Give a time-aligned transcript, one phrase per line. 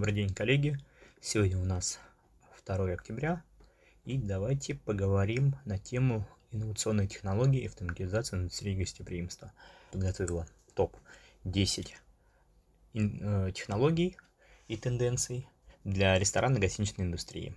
[0.00, 0.78] Добрый день, коллеги.
[1.20, 2.00] Сегодня у нас
[2.64, 3.44] 2 октября.
[4.06, 9.52] И давайте поговорим на тему инновационной технологии и автоматизации индустрии гостеприимства.
[9.92, 11.90] Подготовила топ-10
[12.94, 14.16] э, технологий
[14.68, 15.46] и тенденций
[15.84, 17.54] для ресторанно-гостиничной индустрии.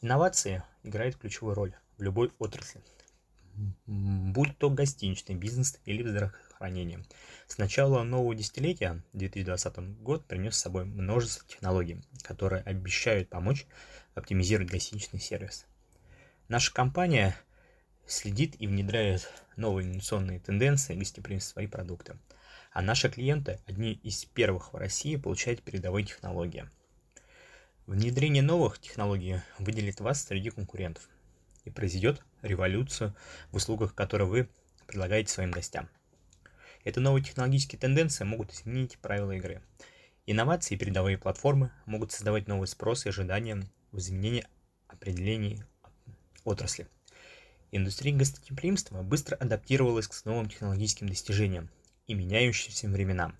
[0.00, 2.82] Инновации играют ключевую роль в любой отрасли,
[3.86, 6.02] будь то гостиничный бизнес или
[6.60, 7.02] здравоохранение.
[7.46, 13.66] С начала нового десятилетия, 2020 год, принес с собой множество технологий, которые обещают помочь
[14.14, 15.64] оптимизировать гостиничный сервис.
[16.48, 17.34] Наша компания
[18.06, 22.18] следит и внедряет новые инновационные тенденции гостеприимства и продукты.
[22.72, 26.68] А наши клиенты, одни из первых в России, получают передовые технологии–
[27.86, 31.08] Внедрение новых технологий выделит вас среди конкурентов
[31.64, 33.16] и произведет революцию
[33.50, 34.48] в услугах, которые вы
[34.86, 35.88] предлагаете своим гостям.
[36.84, 39.62] Эти новые технологические тенденции могут изменить правила игры.
[40.26, 44.46] Инновации и передовые платформы могут создавать новый спрос и ожидания в изменении
[44.88, 45.62] определений
[46.44, 46.86] отрасли.
[47.72, 51.70] Индустрия гостеприимства быстро адаптировалась к новым технологическим достижениям
[52.06, 53.36] и меняющимся временам.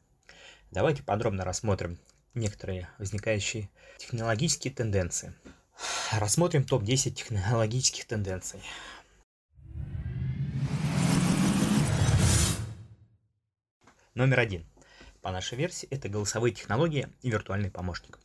[0.71, 1.99] Давайте подробно рассмотрим
[2.35, 5.35] некоторые возникающие технологические тенденции.
[6.13, 8.61] Рассмотрим топ-10 технологических тенденций.
[14.21, 14.67] Номер один.
[15.23, 18.19] По нашей версии это голосовые технологии и виртуальный помощник.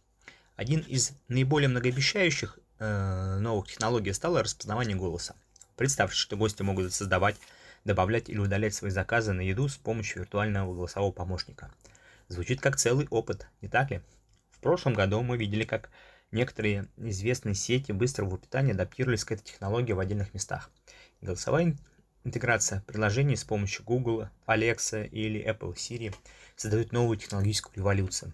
[0.58, 5.38] Один из наиболее многообещающих э, новых технологий стало распознавание голоса.
[5.78, 7.38] Представьте, что гости могут создавать,
[7.86, 11.72] добавлять или удалять свои заказы на еду с помощью виртуального голосового помощника–
[12.28, 14.02] Звучит как целый опыт, не так ли?
[14.50, 15.92] В прошлом году мы видели, как
[16.32, 20.72] некоторые известные сети быстрого питания адаптировались к этой технологии в отдельных местах.
[21.22, 21.78] Голосовая
[22.26, 26.14] интеграция приложений с помощью Google, Alexa или Apple Siri
[26.58, 28.34] создает новую технологическую революцию,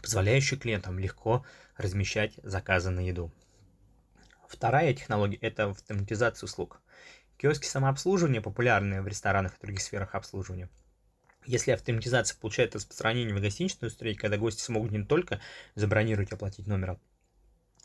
[0.00, 1.44] позволяющую клиентам легко
[1.76, 3.30] размещать заказы на еду.
[4.48, 6.80] Вторая технология– это автоматизация услуг.
[7.36, 10.70] Киоски самообслуживания, популярные в ресторанах и других сферах обслуживания–
[11.46, 15.40] если автоматизация получает распространение в гостиничной индустрии, когда гости смогут не только
[15.74, 16.98] забронировать и оплатить номер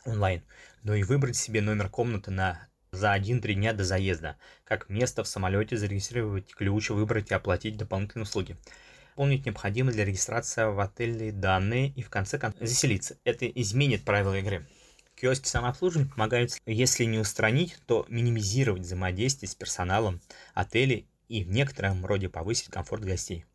[0.04, 0.42] онлайн,
[0.82, 5.28] но и выбрать себе номер комнаты на за 1-3 дня до заезда, как место в
[5.28, 8.56] самолете, зарегистрировать ключ, выбрать и оплатить дополнительные услуги.
[9.14, 13.16] Помнить необходимо для регистрации в отеле данные и в конце концов заселиться.
[13.24, 14.66] Это изменит правила игры.
[15.14, 20.20] Киоски самообслуживания помогают, если не устранить, то минимизировать взаимодействие с персоналом
[20.52, 23.46] отелей и в некотором роде повысить комфорт гостей.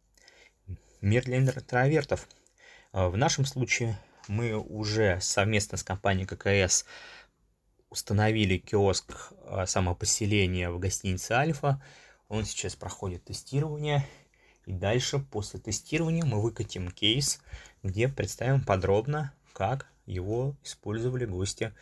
[1.02, 2.28] Мир для интровертов.
[2.92, 6.86] А, в нашем случае мы уже совместно с компанией ККС
[7.92, 11.84] установили киоск а, самопоселения в гостинице Альфа.
[12.30, 14.08] Он сейчас проходит тестирование.
[14.66, 17.42] И дальше, после тестирования, мы выкатим кейс,
[17.84, 21.74] где представим подробно, как его использовали гости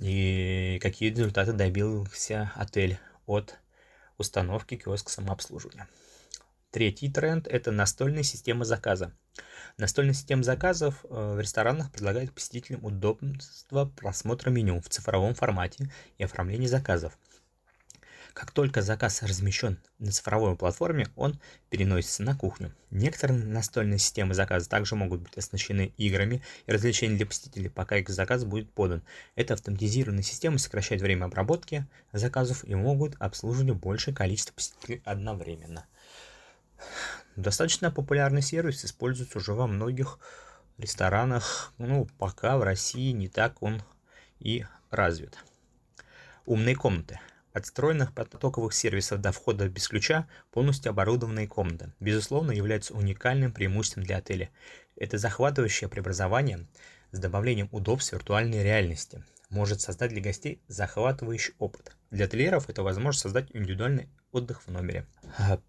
[0.00, 3.58] и какие результаты добился отель от
[4.18, 5.88] установки киоска самообслуживания.
[6.72, 9.12] Третий тренд– это настольная система заказа.
[9.76, 16.24] Настольная система заказов э, в ресторанах предлагает посетителям удобство просмотра меню в цифровом формате и
[16.24, 17.18] оформления заказов–
[18.34, 21.38] как только заказ размещен на цифровой платформе, он
[21.68, 22.74] переносится на кухню.
[22.90, 28.08] Некоторые настольные системы заказа также могут быть оснащены играми и развлечениями для посетителей, пока их
[28.08, 29.02] заказ будет подан.
[29.34, 35.84] Эта автоматизированная система сокращает время обработки заказов и могут обслуживать большее количество посетителей одновременно.
[37.36, 40.18] Достаточно популярный сервис используется уже во многих
[40.78, 43.82] ресторанах, ну, пока в России не так он
[44.38, 45.38] и развит.
[46.44, 47.20] Умные комнаты–
[47.52, 54.04] от встроенных потоковых сервисов до входа без ключа полностью оборудованные комнаты, безусловно, являются уникальным преимуществом
[54.04, 54.50] для отеля.
[54.96, 56.66] Это захватывающее преобразование
[57.10, 61.94] с добавлением удобств виртуальной реальности может создать для гостей захватывающий опыт.
[62.10, 65.06] Для ательеров это возможность создать индивидуальный отдых в номере.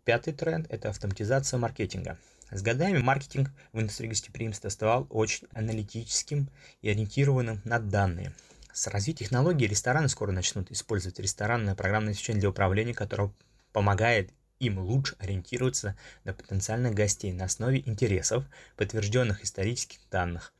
[0.05, 2.17] Пятый тренд– это автоматизация маркетинга.
[2.49, 6.49] С годами маркетинг в индустрии гостеприимства стал очень аналитическим
[6.81, 8.33] и ориентированным на данные.
[8.71, 13.31] С развитием технологий рестораны скоро начнут использовать ресторанное программное обеспечение для управления, которое
[13.71, 18.45] помогает им лучше ориентироваться на потенциальных гостей на основе интересов,
[18.77, 20.53] подтвержденных исторических данных.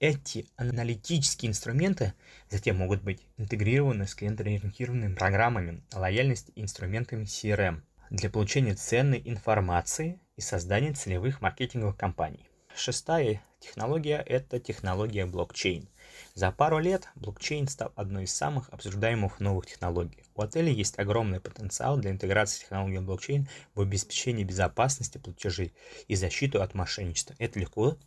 [0.00, 2.14] Эти аналитические инструменты
[2.48, 10.20] затем могут быть интегрированы с клиентоориентированными программами лояльности и инструментами CRM для получения ценной информации
[10.36, 12.46] и создания целевых маркетинговых кампаний.
[12.76, 15.88] шестая технология– это технология блокчейн.
[16.32, 20.22] За пару лет блокчейн стал одной из самых обсуждаемых новых технологий.
[20.36, 25.72] У отеля есть огромный потенциал для интеграции технологии блокчейн в обеспечении безопасности платежей
[26.06, 27.34] и защиту от мошенничества.
[27.40, 27.98] Это легко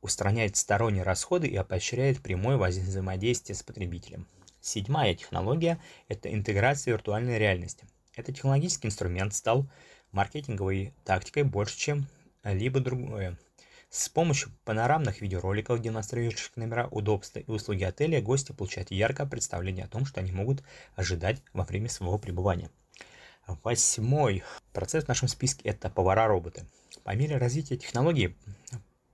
[0.00, 4.26] устраняет сторонние расходы и поощряет прямое взаимодействие с потребителем.
[4.60, 7.86] Седьмая технология– это интеграция виртуальной реальности.
[8.14, 9.66] Этот технологический инструмент стал
[10.12, 12.06] маркетинговой тактикой больше, чем
[12.44, 13.38] либо другое.
[13.88, 19.88] С помощью панорамных видеороликов, демонстрирующих номера, удобства и услуги отеля, гости получают яркое представление о
[19.88, 20.62] том, что они могут
[20.94, 22.70] ожидать во время своего пребывания.
[23.64, 26.66] Восьмой процесс в нашем списке– это повара-роботы.
[27.02, 28.36] По мере развития технологий,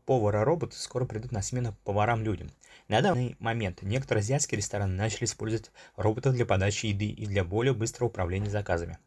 [0.06, 2.50] повара-роботы скоро придут на смену поварам-людям.
[2.88, 7.74] На данный момент некоторые азиатские рестораны начали использовать роботов для подачи еды и для более
[7.74, 8.98] быстрого управления заказами.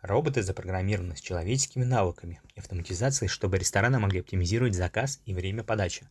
[0.00, 6.06] Роботы запрограммированы с человеческими навыками и автоматизацией, чтобы рестораны могли оптимизировать заказ и время подачи.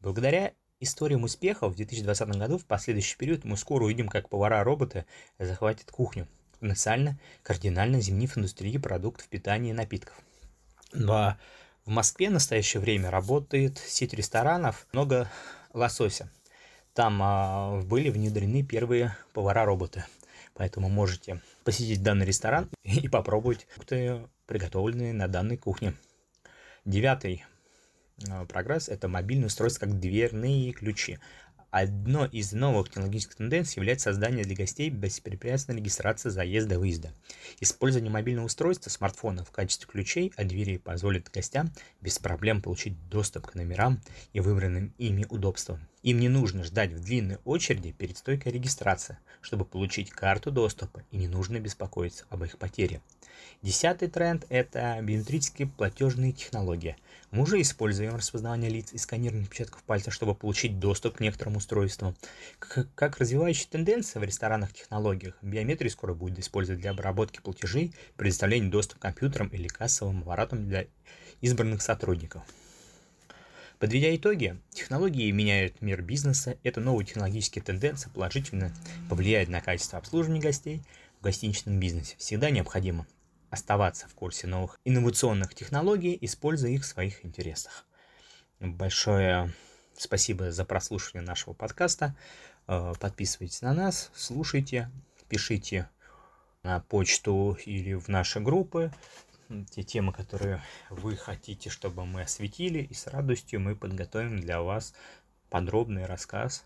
[0.00, 5.06] Благодаря историям успеха в 2020 году в последующий период мы скоро увидим, как повара-роботы
[5.38, 6.28] захватят кухню,
[6.58, 10.14] потенциально кардинально изменив индустрию продуктов питания и напитков.
[10.92, 11.38] Но
[11.84, 15.30] в Москве в настоящее время работает сеть ресторанов много
[15.72, 16.30] лосося.
[16.94, 20.04] Там а, были внедрены первые повара-роботы.
[20.54, 25.94] Поэтому можете посетить данный ресторан и попробовать продукты, приготовленные на данной кухне.
[26.84, 27.44] Девятый
[28.28, 31.18] э, прогресс– это мобильное устройство как дверные ключи.
[31.70, 37.12] Одно из новых технологических тенденций является создание для гостей беспрепятственной регистрации заезда и выезда.
[37.60, 41.70] Использование мобильного устройства смартфона в качестве ключей от двери позволит гостям
[42.00, 44.00] без проблем получить доступ к номерам
[44.32, 45.86] и выбранным ими удобствам.
[46.02, 51.18] Им не нужно ждать в длинной очереди перед стойкой регистрации, чтобы получить карту доступа, и
[51.18, 53.00] не нужно беспокоиться об их потере.
[53.62, 56.96] Десятый тренд– это биометрические платежные технологии.
[57.30, 62.16] Мы уже используем распознавание лиц и сканирование отпечатков пальца, чтобы получить доступ к некоторым устройствам.
[62.58, 68.98] Как развивающая тенденция в ресторанных технологиях, биометрию скоро будет использовать для обработки платежей, предоставления доступа
[68.98, 70.86] к компьютерам или кассовым аппаратам для
[71.42, 72.42] избранных сотрудников.
[73.78, 78.74] Подведя итоги, технологии меняют мир бизнеса, это новые технологические тенденции положительно
[79.08, 80.82] повлияют на качество обслуживания гостей
[81.20, 82.14] в гостиничном бизнесе.
[82.18, 83.06] Всегда необходимо
[83.50, 87.84] оставаться в курсе новых инновационных технологий, используя их в своих интересах.
[88.60, 89.52] Большое
[89.96, 92.16] спасибо за прослушивание нашего подкаста.
[92.66, 94.90] Э, подписывайтесь на нас, слушайте,
[95.28, 95.88] пишите
[96.62, 98.92] на почту или в наши группы
[99.70, 104.94] те темы, которые вы хотите, чтобы мы осветили, и с радостью мы подготовим для вас
[105.48, 106.64] подробный рассказ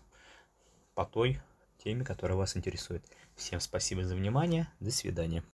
[0.93, 1.41] по той
[1.83, 3.03] теме, которая вас интересует.
[3.35, 5.43] Всем спасибо за внимание, до свидания.